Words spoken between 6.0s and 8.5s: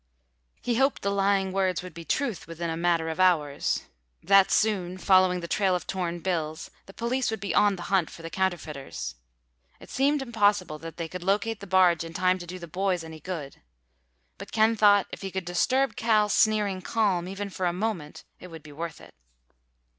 bills, the police would be on the hunt for the